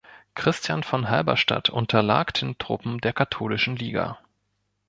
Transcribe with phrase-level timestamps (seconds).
[0.33, 4.17] Christian von Halberstadt unterlag den Truppen der Katholischen Liga.